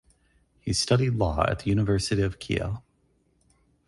[0.61, 2.83] He studied law at the University of Kiel.